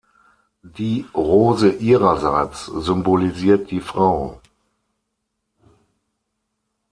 [0.63, 4.41] Die Rose ihrerseits symbolisiert die Frau.